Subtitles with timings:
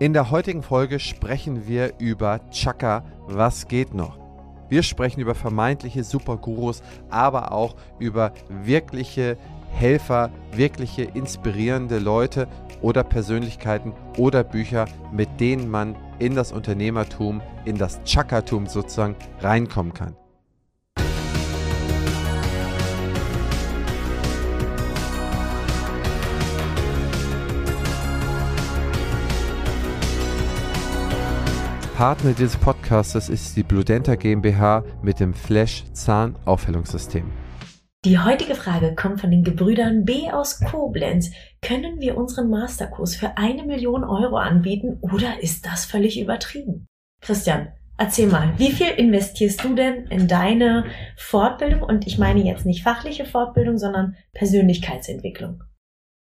[0.00, 4.16] In der heutigen Folge sprechen wir über Chaka, was geht noch?
[4.68, 9.36] Wir sprechen über vermeintliche Supergurus, aber auch über wirkliche
[9.72, 12.46] Helfer, wirkliche inspirierende Leute
[12.80, 19.94] oder Persönlichkeiten oder Bücher, mit denen man in das Unternehmertum, in das Chakatum sozusagen reinkommen
[19.94, 20.14] kann.
[31.98, 37.28] Partner dieses Podcastes ist die Bludenta GmbH mit dem Flash Zahnaufhellungssystem.
[38.04, 41.32] Die heutige Frage kommt von den Gebrüdern B aus Koblenz.
[41.60, 46.86] Können wir unseren Masterkurs für eine Million Euro anbieten oder ist das völlig übertrieben?
[47.20, 50.84] Christian, erzähl mal, wie viel investierst du denn in deine
[51.16, 51.82] Fortbildung?
[51.82, 55.64] Und ich meine jetzt nicht fachliche Fortbildung, sondern Persönlichkeitsentwicklung.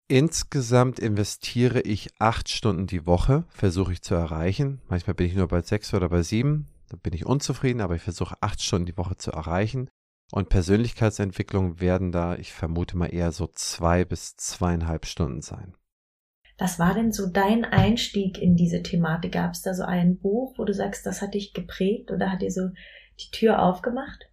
[0.09, 4.81] Insgesamt investiere ich acht Stunden die Woche, versuche ich zu erreichen.
[4.87, 6.69] Manchmal bin ich nur bei sechs oder bei sieben.
[6.89, 9.89] Da bin ich unzufrieden, aber ich versuche acht Stunden die Woche zu erreichen.
[10.31, 15.75] Und Persönlichkeitsentwicklung werden da, ich vermute mal eher so zwei bis zweieinhalb Stunden sein.
[16.57, 19.33] Was war denn so dein Einstieg in diese Thematik?
[19.33, 22.41] Gab es da so ein Buch, wo du sagst, das hat dich geprägt oder hat
[22.41, 22.69] dir so
[23.19, 24.25] die Tür aufgemacht?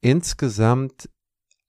[0.00, 1.08] Insgesamt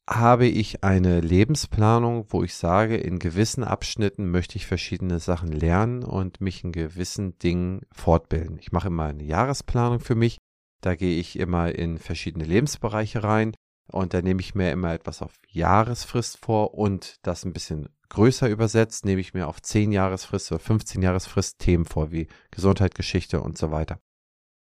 [0.09, 6.03] habe ich eine Lebensplanung, wo ich sage, in gewissen Abschnitten möchte ich verschiedene Sachen lernen
[6.03, 8.57] und mich in gewissen Dingen fortbilden.
[8.59, 10.37] Ich mache immer eine Jahresplanung für mich.
[10.81, 13.53] Da gehe ich immer in verschiedene Lebensbereiche rein
[13.91, 18.49] und da nehme ich mir immer etwas auf Jahresfrist vor und das ein bisschen größer
[18.49, 23.41] übersetzt, nehme ich mir auf 10 Jahresfrist oder 15 Jahresfrist Themen vor, wie Gesundheit, Geschichte
[23.41, 23.99] und so weiter.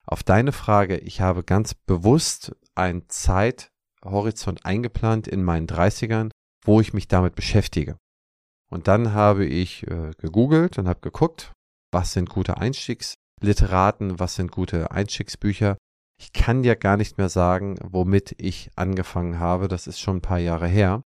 [0.05, 3.70] Auf deine Frage, ich habe ganz bewusst ein Zeit
[4.03, 6.31] Horizont eingeplant in meinen 30ern,
[6.65, 7.97] wo ich mich damit beschäftige.
[8.69, 11.51] Und dann habe ich äh, gegoogelt und habe geguckt,
[11.91, 15.77] was sind gute Einstiegsliteraten, was sind gute Einstiegsbücher.
[16.17, 19.67] Ich kann dir gar nicht mehr sagen, womit ich angefangen habe.
[19.67, 21.01] Das ist schon ein paar Jahre her.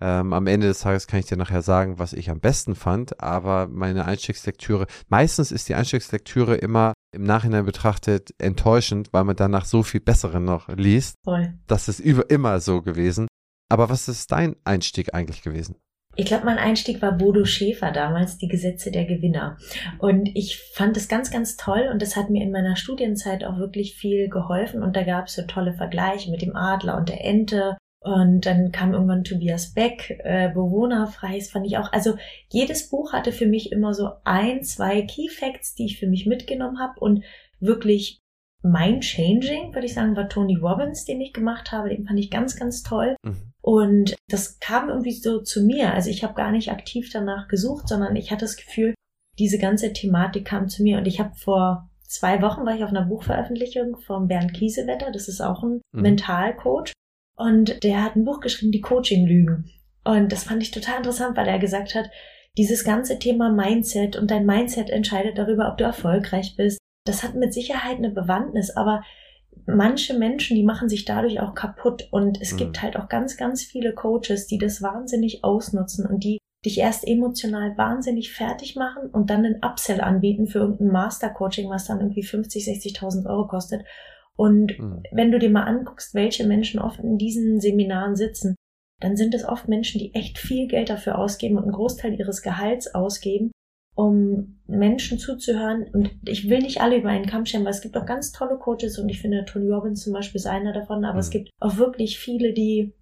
[0.00, 3.20] Ähm, am Ende des Tages kann ich dir nachher sagen, was ich am besten fand,
[3.20, 9.64] aber meine Einstiegslektüre, meistens ist die Einstiegslektüre immer im Nachhinein betrachtet enttäuschend, weil man danach
[9.64, 11.14] so viel bessere noch liest.
[11.24, 11.54] Voll.
[11.66, 13.28] Das ist über, immer so gewesen.
[13.70, 15.76] Aber was ist dein Einstieg eigentlich gewesen?
[16.16, 19.56] Ich glaube, mein Einstieg war Bodo Schäfer damals, die Gesetze der Gewinner.
[19.98, 23.58] Und ich fand es ganz, ganz toll und das hat mir in meiner Studienzeit auch
[23.58, 24.82] wirklich viel geholfen.
[24.82, 27.76] Und da gab es so tolle Vergleiche mit dem Adler und der Ente
[28.08, 31.92] und dann kam irgendwann Tobias Beck, äh, Bewohnerfrei, das fand ich auch.
[31.92, 32.16] Also
[32.50, 36.26] jedes Buch hatte für mich immer so ein, zwei Key Facts, die ich für mich
[36.26, 37.24] mitgenommen habe und
[37.60, 38.20] wirklich
[38.62, 41.90] mind-changing, würde ich sagen, war Tony Robbins, den ich gemacht habe.
[41.90, 43.16] Den fand ich ganz, ganz toll.
[43.22, 43.52] Mhm.
[43.60, 45.92] Und das kam irgendwie so zu mir.
[45.92, 48.94] Also ich habe gar nicht aktiv danach gesucht, sondern ich hatte das Gefühl,
[49.38, 50.98] diese ganze Thematik kam zu mir.
[50.98, 55.12] Und ich habe vor zwei Wochen war ich auf einer Buchveröffentlichung von Bernd Kiesewetter.
[55.12, 56.02] Das ist auch ein mhm.
[56.02, 56.92] Mentalcoach.
[57.38, 59.70] Und der hat ein Buch geschrieben, die Coaching-Lügen.
[60.04, 62.10] Und das fand ich total interessant, weil er gesagt hat,
[62.56, 66.78] dieses ganze Thema Mindset und dein Mindset entscheidet darüber, ob du erfolgreich bist.
[67.06, 69.02] Das hat mit Sicherheit eine Bewandtnis, aber
[69.66, 72.08] manche Menschen, die machen sich dadurch auch kaputt.
[72.10, 72.56] Und es mhm.
[72.56, 77.06] gibt halt auch ganz, ganz viele Coaches, die das wahnsinnig ausnutzen und die dich erst
[77.06, 82.24] emotional wahnsinnig fertig machen und dann einen Upsell anbieten für irgendein Master-Coaching, was dann irgendwie
[82.24, 83.84] 50, 60.000 Euro kostet.
[84.38, 85.02] Und mhm.
[85.10, 88.54] wenn du dir mal anguckst, welche Menschen oft in diesen Seminaren sitzen,
[89.00, 92.42] dann sind es oft Menschen, die echt viel Geld dafür ausgeben und einen Großteil ihres
[92.42, 93.50] Gehalts ausgeben,
[93.96, 95.88] um Menschen zuzuhören.
[95.92, 98.58] Und ich will nicht alle über einen Kamm scheren, weil es gibt auch ganz tolle
[98.58, 101.20] Coaches und ich finde, Tony Robbins zum Beispiel ist einer davon, aber mhm.
[101.20, 102.94] es gibt auch wirklich viele, die,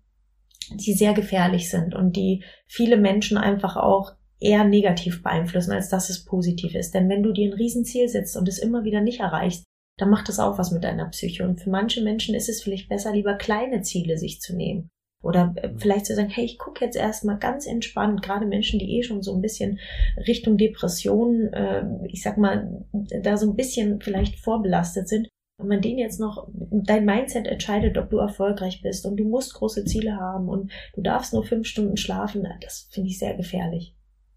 [0.72, 6.08] die sehr gefährlich sind und die viele Menschen einfach auch eher negativ beeinflussen, als dass
[6.08, 6.94] es positiv ist.
[6.94, 9.64] Denn wenn du dir ein Riesenziel setzt und es immer wieder nicht erreichst,
[9.98, 11.44] dann macht das auch was mit deiner Psyche.
[11.44, 14.90] Und für manche Menschen ist es vielleicht besser, lieber kleine Ziele sich zu nehmen.
[15.22, 18.98] Oder äh, vielleicht zu sagen, hey, ich gucke jetzt erstmal ganz entspannt, gerade Menschen, die
[18.98, 19.80] eh schon so ein bisschen
[20.26, 25.28] Richtung Depression, äh, ich sag mal, da so ein bisschen vielleicht vorbelastet sind.
[25.58, 29.54] Wenn man denen jetzt noch, dein Mindset entscheidet, ob du erfolgreich bist und du musst
[29.54, 33.95] große Ziele haben und du darfst nur fünf Stunden schlafen, das finde ich sehr gefährlich.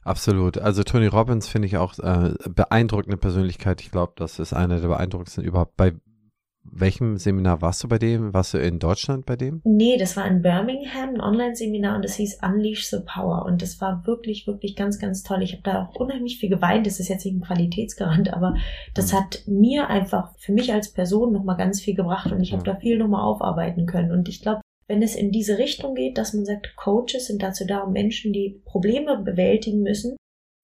[0.09, 0.57] Absolut.
[0.57, 3.79] Also Tony Robbins finde ich auch äh, beeindruckende Persönlichkeit.
[3.81, 5.77] Ich glaube, das ist einer der beeindruckendsten überhaupt.
[5.77, 5.94] Bei
[6.63, 8.33] welchem Seminar warst du bei dem?
[8.33, 9.61] Warst du in Deutschland bei dem?
[9.63, 13.45] Nee, das war in Birmingham, ein Online-Seminar und das hieß Unleash the Power.
[13.45, 15.44] Und das war wirklich, wirklich ganz, ganz toll.
[15.44, 16.88] Ich habe da auch unheimlich viel geweint.
[16.88, 18.56] Das ist jetzt nicht ein Qualitätsgarant, aber
[18.95, 19.17] das mhm.
[19.17, 22.65] hat mir einfach für mich als Person nochmal ganz viel gebracht und ich habe mhm.
[22.65, 24.11] da viel nochmal aufarbeiten können.
[24.11, 27.65] Und ich glaube, wenn es in diese Richtung geht, dass man sagt, Coaches sind dazu
[27.65, 30.18] da, um Menschen, die Probleme bewältigen müssen,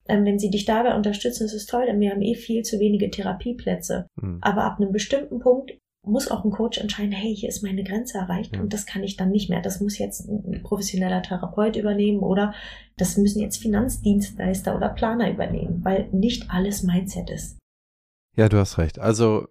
[0.08, 2.80] Ähm, wenn sie dich dabei unterstützen, ist es toll, denn wir haben eh viel zu
[2.80, 4.06] wenige Therapieplätze.
[4.22, 4.38] Mhm.
[4.42, 8.20] Aber ab einem bestimmten Punkt muss auch ein Coach entscheiden, hey, hier ist meine Grenze
[8.20, 8.62] erreicht mhm.
[8.62, 9.62] und das kann ich dann nicht mehr.
[9.62, 12.54] Das muss jetzt ein professioneller Therapeut übernehmen oder
[12.98, 17.58] das müssen jetzt Finanzdienstleister oder Planer übernehmen, weil nicht alles Mindset ist.
[18.38, 19.00] Ja, du hast recht.
[19.00, 19.48] Also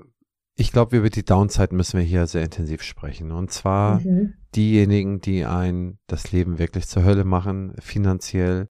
[0.57, 3.33] ich glaube, über die Downside müssen wir hier sehr intensiv sprechen.
[3.33, 4.35] Und zwar mhm.
[4.55, 8.69] diejenigen, die ein das Leben wirklich zur Hölle machen, finanziell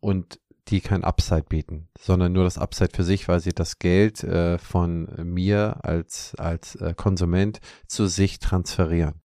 [0.00, 4.24] und die kein Upside bieten, sondern nur das Upside für sich, weil sie das Geld
[4.24, 9.20] äh, von mir als, als äh, Konsument zu sich transferieren.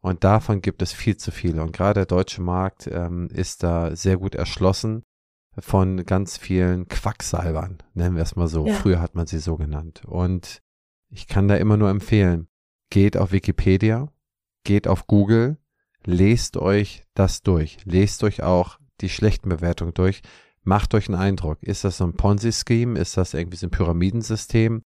[0.00, 1.62] Und davon gibt es viel zu viele.
[1.62, 5.02] Und gerade der deutsche Markt ähm, ist da sehr gut erschlossen
[5.58, 8.64] von ganz vielen Quacksalbern, nennen wir es mal so.
[8.66, 8.74] Ja.
[8.74, 10.02] Früher hat man sie so genannt.
[10.06, 10.62] Und
[11.10, 12.48] ich kann da immer nur empfehlen,
[12.90, 14.08] geht auf Wikipedia,
[14.64, 15.58] geht auf Google,
[16.04, 20.22] lest euch das durch, lest euch auch die schlechten Bewertungen durch,
[20.62, 21.62] macht euch einen Eindruck.
[21.62, 22.98] Ist das so ein Ponzi-Scheme?
[22.98, 24.82] Ist das irgendwie so ein Pyramidensystem?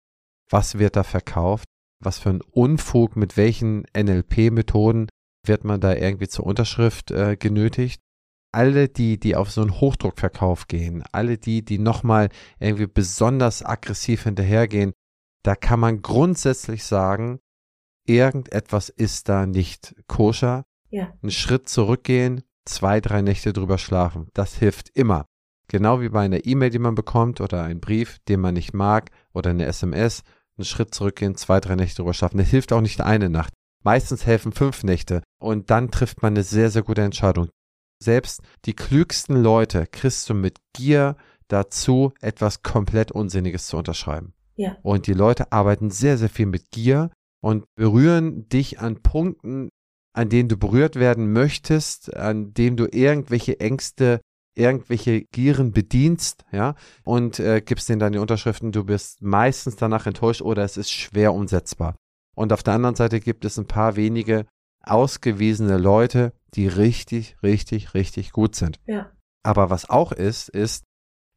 [0.50, 1.66] Was wird da verkauft?
[2.04, 5.08] Was für ein Unfug, mit welchen NLP-Methoden
[5.46, 8.02] wird man da irgendwie zur Unterschrift äh, genötigt?
[8.54, 12.30] Alle die, die auf so einen Hochdruckverkauf gehen, alle die, die nochmal
[12.60, 14.92] irgendwie besonders aggressiv hinterhergehen,
[15.44, 17.40] da kann man grundsätzlich sagen,
[18.06, 20.66] irgendetwas ist da nicht koscher.
[20.90, 21.14] Ja.
[21.22, 24.28] Einen Schritt zurückgehen, zwei, drei Nächte drüber schlafen.
[24.34, 25.26] Das hilft immer.
[25.68, 29.10] Genau wie bei einer E-Mail, die man bekommt oder einem Brief, den man nicht mag
[29.34, 30.24] oder eine SMS.
[30.58, 32.38] Einen Schritt zurückgehen, zwei, drei Nächte drüber schlafen.
[32.38, 33.54] Das hilft auch nicht eine Nacht.
[33.84, 35.24] Meistens helfen fünf Nächte.
[35.40, 37.50] Und dann trifft man eine sehr, sehr gute Entscheidung.
[38.04, 41.16] Selbst die klügsten Leute kriegst du mit Gier
[41.48, 44.34] dazu, etwas komplett Unsinniges zu unterschreiben.
[44.56, 44.78] Ja.
[44.84, 47.12] Und die Leute arbeiten sehr, sehr viel mit Gier
[47.42, 49.70] und berühren dich an Punkten,
[50.14, 54.22] an denen du berührt werden möchtest, an denen du irgendwelche Ängste,
[54.56, 58.72] irgendwelche Gieren bedienst, ja, und äh, gibst denen dann die Unterschriften.
[58.72, 61.96] Du bist meistens danach enttäuscht oder es ist schwer umsetzbar.
[62.36, 64.46] Und auf der anderen Seite gibt es ein paar wenige
[64.84, 68.80] ausgewiesene Leute, die richtig, richtig, richtig gut sind.
[68.88, 69.12] Ja.
[69.44, 70.84] Aber was auch ist, ist,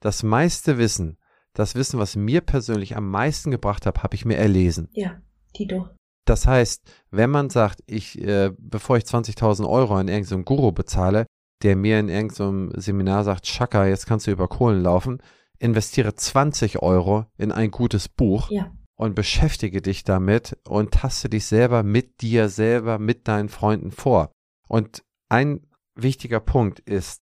[0.01, 1.17] das meiste Wissen,
[1.55, 4.89] das Wissen, was mir persönlich am meisten gebracht hat, habe ich mir erlesen.
[4.93, 5.21] Ja,
[5.55, 5.89] Tito.
[6.27, 11.27] Das heißt, wenn man sagt, ich, äh, bevor ich 20.000 Euro an irgendeinem Guru bezahle,
[11.63, 15.23] der mir in irgendeinem Seminar sagt, Schaka, jetzt kannst du über Kohlen laufen,
[15.59, 18.73] investiere 20 Euro in ein gutes Buch ja.
[18.97, 24.31] und beschäftige dich damit und taste dich selber mit dir selber, mit deinen Freunden vor.
[24.67, 27.23] Und ein wichtiger Punkt ist,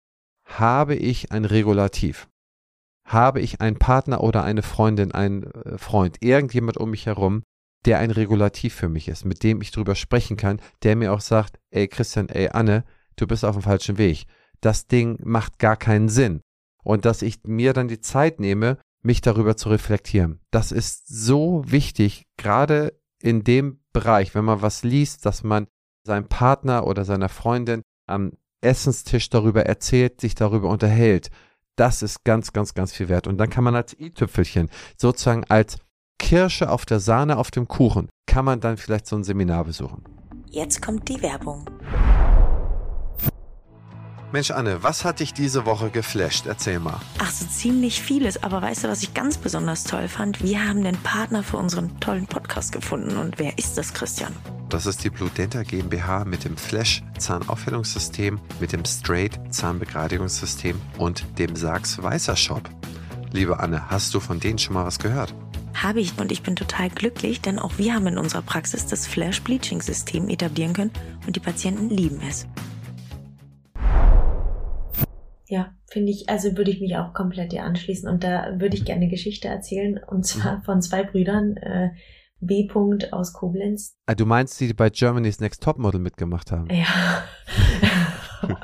[0.46, 2.28] habe ich ein Regulativ?
[3.08, 7.42] Habe ich einen Partner oder eine Freundin, einen äh, Freund, irgendjemand um mich herum,
[7.86, 11.22] der ein Regulativ für mich ist, mit dem ich drüber sprechen kann, der mir auch
[11.22, 12.84] sagt, ey Christian, ey Anne,
[13.16, 14.26] du bist auf dem falschen Weg.
[14.60, 16.42] Das Ding macht gar keinen Sinn.
[16.84, 20.42] Und dass ich mir dann die Zeit nehme, mich darüber zu reflektieren.
[20.52, 25.68] Das ist so wichtig, gerade in dem Bereich, wenn man was liest, dass man
[26.04, 31.30] seinem Partner oder seiner Freundin am Essenstisch darüber erzählt, sich darüber unterhält
[31.78, 33.28] das ist ganz, ganz, ganz viel wert.
[33.28, 35.78] Und dann kann man als i-Tüpfelchen, sozusagen als
[36.20, 40.04] Kirsche auf der Sahne auf dem Kuchen, kann man dann vielleicht so ein Seminar besuchen.
[40.50, 41.70] Jetzt kommt die Werbung.
[44.34, 46.48] Mensch, Anne, was hat dich diese Woche geflasht?
[46.48, 47.00] Erzähl mal.
[47.20, 48.44] Ach, so ziemlich vieles.
[48.44, 50.44] Aber weißt du, was ich ganz besonders toll fand?
[50.44, 53.16] Wir haben den Partner für unseren tollen Podcast gefunden.
[53.18, 54.34] Und wer ist das, Christian?
[54.70, 61.24] Das ist die Blue Denta GmbH mit dem Flash Zahnaufhellungssystem, mit dem Straight Zahnbegradigungssystem und
[61.40, 62.70] dem Sachs Weißer Shop.
[63.32, 65.34] Liebe Anne, hast du von denen schon mal was gehört?
[65.74, 69.08] Habe ich und ich bin total glücklich, denn auch wir haben in unserer Praxis das
[69.08, 70.92] Flash Bleaching System etablieren können
[71.26, 72.46] und die Patienten lieben es.
[75.48, 78.84] Ja, finde ich, also würde ich mich auch komplett dir anschließen und da würde ich
[78.84, 80.64] gerne eine Geschichte erzählen und zwar mhm.
[80.64, 81.92] von zwei Brüdern, äh,
[82.40, 82.68] B.
[82.68, 83.96] -Punkt aus Koblenz.
[84.06, 86.68] Ah, du meinst, die bei Germany's Next Topmodel mitgemacht haben?
[86.70, 87.24] Ja.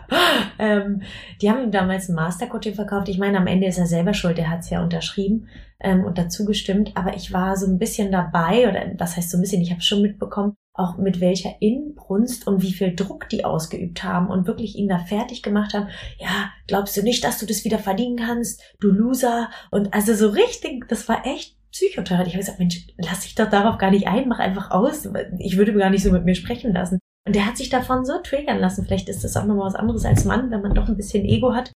[0.60, 1.02] ähm,
[1.42, 3.10] die haben ihm damals ein Mastercoaching verkauft.
[3.10, 5.48] Ich meine, am Ende ist er selber schuld, er hat es ja unterschrieben
[5.80, 9.38] ähm, und dazu gestimmt, aber ich war so ein bisschen dabei, oder was heißt so
[9.38, 13.46] ein bisschen, ich habe schon mitbekommen, auch mit welcher Inbrunst und wie viel Druck die
[13.46, 15.88] ausgeübt haben und wirklich ihn da fertig gemacht haben.
[16.20, 19.50] Ja, glaubst du nicht, dass du das wieder verdienen kannst, du Loser?
[19.70, 22.30] Und also so richtig, das war echt Psychotherapie.
[22.30, 25.10] Ich habe gesagt, Mensch, lass dich doch darauf gar nicht ein, mach einfach aus.
[25.40, 27.00] Ich würde gar nicht so mit mir sprechen lassen.
[27.26, 28.86] Und der hat sich davon so triggern lassen.
[28.86, 31.54] Vielleicht ist das auch nochmal was anderes als Mann, wenn man doch ein bisschen Ego
[31.54, 31.72] hat.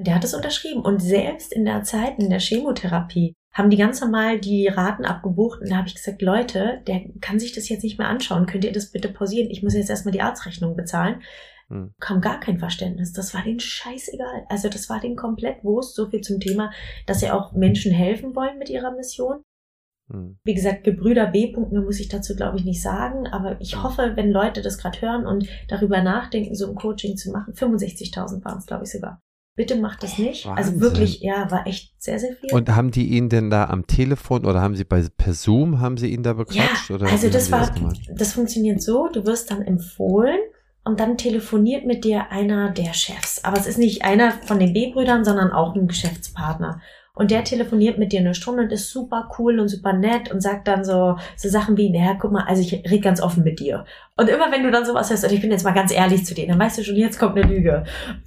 [0.00, 0.82] Der hat es unterschrieben.
[0.82, 5.60] Und selbst in der Zeit, in der Chemotherapie, haben die ganz normal die Raten abgebucht
[5.60, 8.46] und da habe ich gesagt, Leute, der kann sich das jetzt nicht mehr anschauen.
[8.46, 9.50] Könnt ihr das bitte pausieren?
[9.50, 11.22] Ich muss jetzt erstmal die Arztrechnung bezahlen.
[11.72, 11.94] Hm.
[12.00, 13.12] Kam gar kein Verständnis.
[13.12, 14.44] Das war denen scheißegal.
[14.50, 15.94] Also das war denen komplett Wurst.
[15.94, 16.70] So viel zum Thema,
[17.06, 19.42] dass sie auch Menschen helfen wollen mit ihrer Mission.
[20.12, 20.36] Hm.
[20.44, 21.56] Wie gesagt, Gebrüder B.
[21.56, 23.82] mehr muss ich dazu glaube ich nicht sagen, aber ich hm.
[23.84, 28.44] hoffe, wenn Leute das gerade hören und darüber nachdenken, so ein Coaching zu machen, 65.000
[28.44, 29.20] waren es glaube ich sogar.
[29.54, 30.46] Bitte macht das nicht.
[30.46, 30.74] Also Wahnsinn.
[30.74, 32.52] Also wirklich, ja, war echt sehr, sehr viel.
[32.52, 35.98] Und haben die ihn denn da am Telefon oder haben sie bei per Zoom, haben
[35.98, 36.88] sie ihn da bequatscht?
[36.88, 40.40] Ja, oder also das war, das, das funktioniert so, du wirst dann empfohlen
[40.84, 43.44] und dann telefoniert mit dir einer der Chefs.
[43.44, 46.80] Aber es ist nicht einer von den B-Brüdern, sondern auch ein Geschäftspartner.
[47.14, 50.40] Und der telefoniert mit dir eine Stunde und ist super cool und super nett und
[50.40, 53.60] sagt dann so, so Sachen wie, naja, guck mal, also ich rede ganz offen mit
[53.60, 53.84] dir.
[54.16, 56.34] Und immer wenn du dann sowas hörst, und ich bin jetzt mal ganz ehrlich zu
[56.34, 57.84] dir, dann weißt du schon, jetzt kommt eine Lüge.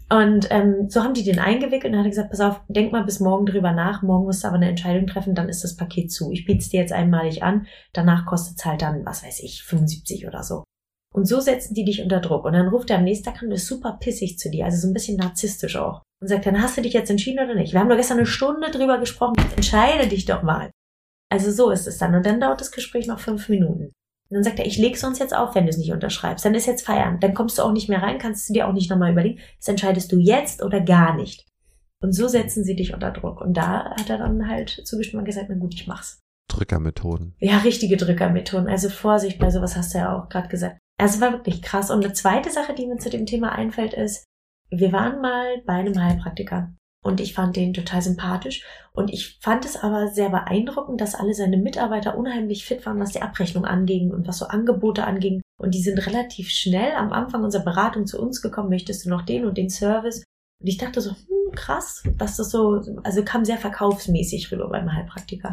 [0.10, 3.20] Und ähm, so haben die den eingewickelt und hat gesagt, pass auf, denk mal bis
[3.20, 6.30] morgen drüber nach, morgen musst du aber eine Entscheidung treffen, dann ist das Paket zu.
[6.32, 9.64] Ich biete es dir jetzt einmalig an, danach kostet es halt dann, was weiß ich,
[9.64, 10.64] 75 oder so.
[11.15, 12.43] Und so setzen die dich unter Druck.
[12.43, 14.88] Und dann ruft er am nächsten Tag und ist super pissig zu dir, also so
[14.88, 16.01] ein bisschen narzisstisch auch.
[16.22, 17.72] Und sagt, dann hast du dich jetzt entschieden oder nicht?
[17.72, 20.72] Wir haben doch gestern eine Stunde drüber gesprochen, jetzt entscheide dich doch mal.
[21.31, 22.15] Also so ist es dann.
[22.15, 23.93] Und dann dauert das Gespräch noch fünf Minuten.
[24.29, 26.43] Und dann sagt er, ich leg sonst jetzt auf, wenn du es nicht unterschreibst.
[26.43, 27.24] Dann ist jetzt Feierabend.
[27.24, 29.39] Dann kommst du auch nicht mehr rein, kannst du dir auch nicht nochmal überlegen.
[29.60, 31.45] Das entscheidest du jetzt oder gar nicht.
[32.01, 33.39] Und so setzen sie dich unter Druck.
[33.39, 36.19] Und da hat er dann halt zugestimmt und gesagt, na gut, ich mach's.
[36.50, 37.36] Drückermethoden.
[37.39, 38.67] Ja, richtige Drückermethoden.
[38.67, 40.77] Also Vorsicht bei sowas hast du ja auch gerade gesagt.
[40.98, 41.92] Also war wirklich krass.
[41.92, 44.24] Und eine zweite Sache, die mir zu dem Thema einfällt, ist,
[44.70, 46.74] wir waren mal bei einem Heilpraktiker
[47.04, 51.36] und ich fand den total sympathisch und ich fand es aber sehr beeindruckend, dass alle
[51.36, 55.75] seine Mitarbeiter unheimlich fit waren, was die Abrechnung anging und was so Angebote anging und
[55.75, 59.46] die sind relativ schnell am Anfang unserer Beratung zu uns gekommen, möchtest du noch den
[59.46, 60.24] und den Service?
[60.60, 64.92] Und ich dachte so, hm, krass, dass das so, also kam sehr verkaufsmäßig rüber beim
[64.92, 65.52] Heilpraktiker.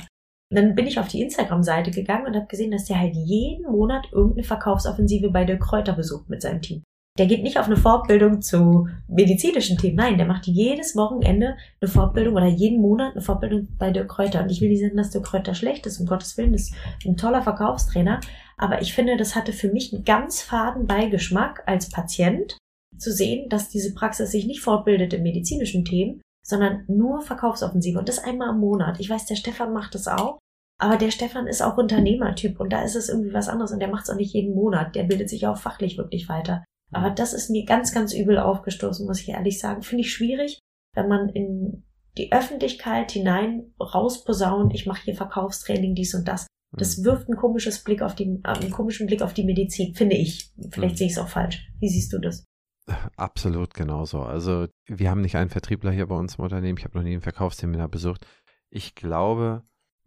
[0.55, 4.07] Dann bin ich auf die Instagram-Seite gegangen und habe gesehen, dass der halt jeden Monat
[4.13, 6.83] irgendeine Verkaufsoffensive bei der Kräuter besucht mit seinem Team.
[7.19, 9.97] Der geht nicht auf eine Fortbildung zu medizinischen Themen.
[9.97, 14.43] Nein, der macht jedes Wochenende eine Fortbildung oder jeden Monat eine Fortbildung bei der Kräuter.
[14.43, 17.19] Und ich will nicht sagen, dass der Kräuter schlecht ist, um Gottes Willen, ist ein
[17.19, 18.21] toller Verkaufstrainer.
[18.57, 22.57] Aber ich finde, das hatte für mich einen ganz faden Beigeschmack als Patient
[22.97, 28.09] zu sehen, dass diese Praxis sich nicht fortbildet in medizinischen Themen, sondern nur Verkaufsoffensive und
[28.09, 29.01] das einmal im Monat.
[29.01, 30.39] Ich weiß, der Stefan macht das auch.
[30.83, 33.89] Aber der Stefan ist auch Unternehmertyp und da ist es irgendwie was anderes und der
[33.89, 34.97] macht es auch nicht jeden Monat.
[34.97, 36.65] Der bildet sich auch fachlich wirklich weiter.
[36.91, 37.15] Aber mhm.
[37.15, 39.83] das ist mir ganz, ganz übel aufgestoßen, muss ich ehrlich sagen.
[39.83, 40.59] Finde ich schwierig,
[40.97, 41.85] wenn man in
[42.19, 46.49] die Öffentlichkeit hinein rausposaunt, ich mache hier Verkaufstraining, dies und das.
[46.73, 47.05] Das mhm.
[47.05, 50.51] wirft ein komisches Blick auf die, einen komischen Blick auf die Medizin, finde ich.
[50.73, 50.99] Vielleicht mhm.
[50.99, 51.65] sehe ich es auch falsch.
[51.79, 52.45] Wie siehst du das?
[53.17, 54.23] Absolut genauso.
[54.23, 56.77] Also wir haben nicht einen Vertriebler hier bei uns im Unternehmen.
[56.77, 58.27] Ich habe noch nie ein Verkaufsseminar besucht.
[58.69, 59.63] Ich glaube,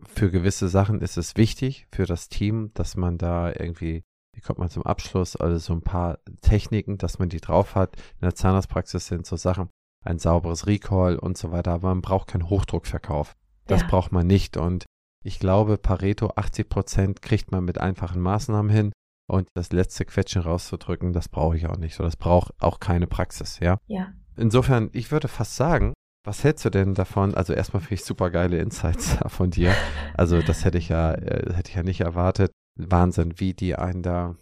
[0.07, 4.59] für gewisse Sachen ist es wichtig für das Team, dass man da irgendwie, wie kommt
[4.59, 7.95] man zum Abschluss, also so ein paar Techniken, dass man die drauf hat.
[7.95, 9.69] In der Zahnarztpraxis sind so Sachen,
[10.03, 13.35] ein sauberes Recall und so weiter, aber man braucht keinen Hochdruckverkauf.
[13.65, 13.87] Das ja.
[13.87, 14.85] braucht man nicht und
[15.23, 18.91] ich glaube, Pareto 80 Prozent kriegt man mit einfachen Maßnahmen hin
[19.27, 21.95] und das letzte Quetschen rauszudrücken, das brauche ich auch nicht.
[21.95, 23.79] So, das braucht auch keine Praxis, ja?
[23.87, 24.13] Ja.
[24.37, 25.93] Insofern, ich würde fast sagen,
[26.25, 27.33] was hältst du denn davon?
[27.33, 29.73] Also erstmal finde ich super geile Insights von dir.
[30.15, 32.51] Also das hätte ich ja, äh, hätte ich ja nicht erwartet.
[32.75, 34.35] Wahnsinn, wie die einen da.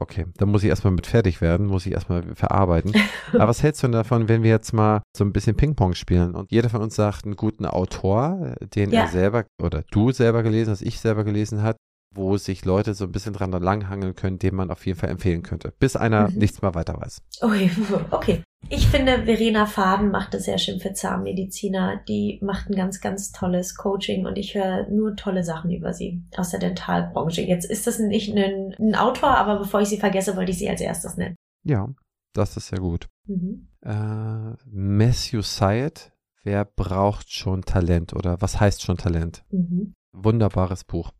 [0.00, 2.92] Okay, dann muss ich erstmal mit fertig werden, muss ich erstmal verarbeiten.
[3.32, 6.34] Aber was hältst du denn davon, wenn wir jetzt mal so ein bisschen Ping-Pong spielen
[6.34, 9.02] und jeder von uns sagt einen guten Autor, den ja.
[9.02, 11.76] er selber oder du selber gelesen hast, ich selber gelesen hat,
[12.18, 15.42] wo sich Leute so ein bisschen dran langhangeln können, den man auf jeden Fall empfehlen
[15.42, 16.38] könnte, bis einer mhm.
[16.38, 17.22] nichts mehr weiter weiß.
[17.40, 17.70] Okay,
[18.10, 18.42] okay.
[18.68, 22.00] Ich finde, Verena Faden macht es sehr schön für Zahnmediziner.
[22.08, 26.22] Die macht ein ganz, ganz tolles Coaching und ich höre nur tolle Sachen über sie
[26.36, 27.40] aus der Dentalbranche.
[27.40, 30.68] Jetzt ist das nicht ein, ein Autor, aber bevor ich sie vergesse, wollte ich sie
[30.68, 31.36] als erstes nennen.
[31.64, 31.88] Ja,
[32.34, 33.06] das ist sehr gut.
[33.26, 33.68] Mhm.
[33.82, 39.44] Äh, Matthew Syed, wer braucht schon Talent oder was heißt schon Talent?
[39.50, 39.94] Mhm.
[40.12, 41.12] Wunderbares Buch.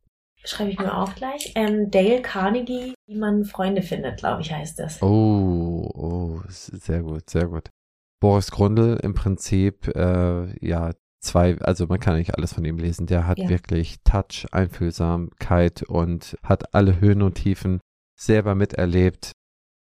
[0.45, 1.53] Schreibe ich mir auch gleich.
[1.55, 5.03] Ähm, Dale Carnegie, wie man Freunde findet, glaube ich, heißt das.
[5.03, 7.69] Oh, oh, sehr gut, sehr gut.
[8.21, 13.07] Boris Grundl im Prinzip, äh, ja, zwei, also man kann nicht alles von ihm lesen.
[13.07, 13.49] Der hat ja.
[13.49, 17.81] wirklich Touch, Einfühlsamkeit und hat alle Höhen und Tiefen
[18.19, 19.33] selber miterlebt.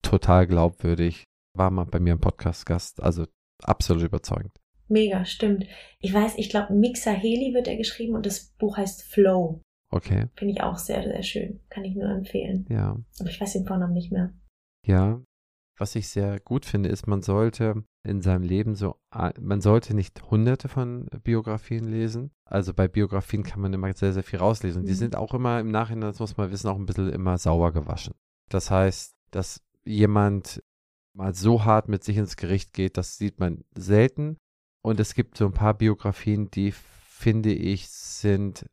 [0.03, 1.25] Total glaubwürdig.
[1.57, 3.27] War mal bei mir im Podcast-Gast, also
[3.63, 4.53] absolut überzeugend.
[4.89, 5.65] Mega, stimmt.
[6.01, 9.61] Ich weiß, ich glaube, Mixa Heli wird er geschrieben und das Buch heißt Flow.
[9.95, 10.27] Okay.
[10.35, 11.61] Finde ich auch sehr, sehr schön.
[11.71, 12.67] Kann ich nur empfehlen.
[12.69, 12.99] Ja.
[13.21, 14.35] Aber ich weiß den Vornamen nicht mehr.
[14.85, 15.23] Ja.
[15.79, 18.97] Was ich sehr gut finde, ist, man sollte in seinem Leben so,
[19.41, 22.33] man sollte nicht hunderte von Biografien lesen.
[22.45, 24.83] Also bei Biografien kann man immer sehr, sehr viel rauslesen.
[24.83, 24.87] Mhm.
[24.87, 27.73] Die sind auch immer im Nachhinein, das muss man wissen, auch ein bisschen immer sauber
[27.73, 28.15] gewaschen.
[28.51, 30.61] Das heißt, dass jemand
[31.13, 34.39] mal so hart mit sich ins Gericht geht, das sieht man selten.
[34.83, 38.67] Und es gibt so ein paar Biografien, die finde ich sind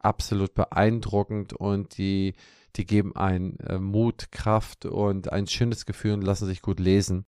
[0.00, 2.34] absolut beeindruckend und die,
[2.76, 7.24] die geben einen äh, Mut, Kraft und ein schönes Gefühl und lassen sich gut lesen.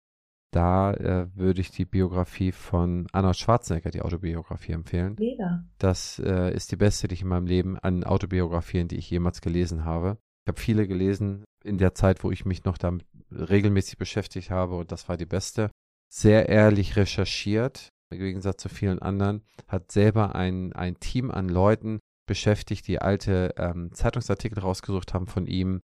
[0.53, 5.17] Da äh, würde ich die Biografie von Arnold Schwarzenegger, die Autobiografie, empfehlen.
[5.19, 5.65] Mega.
[5.79, 9.41] Das äh, ist die beste, die ich in meinem Leben an Autobiografien, die ich jemals
[9.41, 10.19] gelesen habe.
[10.45, 14.77] Ich habe viele gelesen in der Zeit, wo ich mich noch damit regelmäßig beschäftigt habe
[14.77, 15.71] und das war die beste.
[16.09, 21.99] Sehr ehrlich recherchiert, im Gegensatz zu vielen anderen, hat selber ein, ein Team an Leuten
[22.27, 25.81] beschäftigt, die alte ähm, Zeitungsartikel rausgesucht haben von ihm,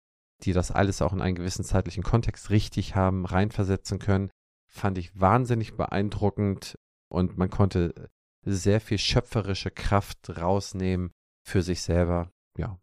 [0.43, 4.29] die das alles auch in einen gewissen zeitlichen Kontext richtig haben, reinversetzen können.
[4.69, 6.75] Fand ich wahnsinnig beeindruckend
[7.09, 8.09] und man konnte
[8.43, 11.11] sehr viel schöpferische Kraft rausnehmen
[11.43, 12.31] für sich selber.
[12.57, 12.79] Ja,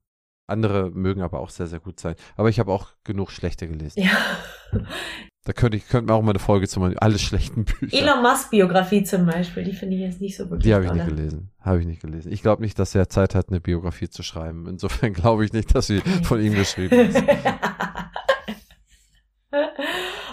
[0.46, 2.16] andere mögen aber auch sehr, sehr gut sein.
[2.36, 4.02] Aber ich habe auch genug schlechte gelesen.
[4.02, 4.18] Ja.
[5.46, 7.94] Da könnte ich könnte man auch mal eine Folge zu machen, alle schlechten Bücher.
[7.94, 10.64] Elon Musk Biografie zum Beispiel, die finde ich jetzt nicht so wirklich.
[10.64, 11.50] Die habe ich nicht gelesen.
[11.60, 12.32] Habe ich nicht gelesen.
[12.32, 14.66] Ich glaube nicht, dass er Zeit hat, eine Biografie zu schreiben.
[14.66, 17.22] Insofern glaube ich nicht, dass sie von ihm geschrieben ist.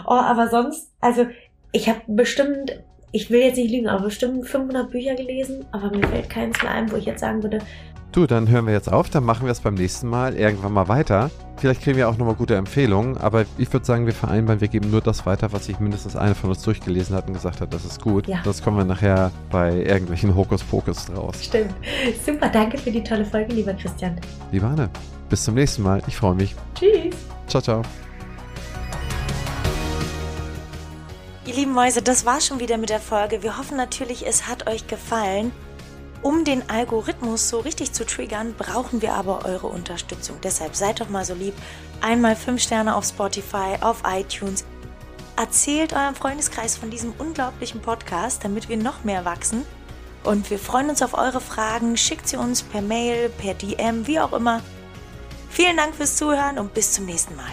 [0.06, 1.28] oh, aber sonst, also
[1.74, 6.08] ich habe bestimmt, ich will jetzt nicht lügen, aber bestimmt 500 Bücher gelesen, aber mir
[6.08, 7.60] fällt keins mehr ein, wo ich jetzt sagen würde,
[8.12, 10.90] Du, dann hören wir jetzt auf, dann machen wir es beim nächsten Mal irgendwann mal
[10.90, 11.32] weiter.
[11.56, 14.92] Vielleicht kriegen wir auch nochmal gute Empfehlungen, aber ich würde sagen, wir vereinbaren, wir geben
[14.92, 17.86] nur das weiter, was sich mindestens eine von uns durchgelesen hat und gesagt hat, das
[17.86, 18.28] ist gut.
[18.28, 18.42] Ja.
[18.44, 21.42] Das kommen wir nachher bei irgendwelchen Hokuspokus draus.
[21.42, 21.74] Stimmt.
[22.26, 24.20] Super, danke für die tolle Folge, lieber Christian.
[24.52, 24.90] Lieber Anne,
[25.30, 26.02] bis zum nächsten Mal.
[26.06, 26.54] Ich freue mich.
[26.76, 27.16] Tschüss.
[27.48, 27.82] Ciao, ciao.
[31.46, 33.42] Ihr lieben Mäuse, das war schon wieder mit der Folge.
[33.42, 35.54] Wir hoffen natürlich, es hat euch gefallen.
[36.22, 40.38] Um den Algorithmus so richtig zu triggern, brauchen wir aber eure Unterstützung.
[40.44, 41.56] Deshalb seid doch mal so lieb.
[42.00, 44.64] Einmal 5 Sterne auf Spotify, auf iTunes.
[45.36, 49.66] Erzählt eurem Freundeskreis von diesem unglaublichen Podcast, damit wir noch mehr wachsen.
[50.24, 51.98] Und wir freuen uns auf eure Fragen.
[51.98, 54.62] Schickt sie uns per Mail, per DM, wie auch immer.
[55.50, 57.52] Vielen Dank fürs Zuhören und bis zum nächsten Mal.